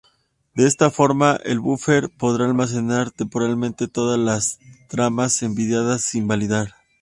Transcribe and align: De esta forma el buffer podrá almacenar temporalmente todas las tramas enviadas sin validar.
De 0.55 0.65
esta 0.65 0.89
forma 0.89 1.37
el 1.43 1.59
buffer 1.59 2.09
podrá 2.09 2.45
almacenar 2.45 3.11
temporalmente 3.11 3.87
todas 3.87 4.19
las 4.19 4.57
tramas 4.89 5.43
enviadas 5.43 6.01
sin 6.05 6.27
validar. 6.27 6.73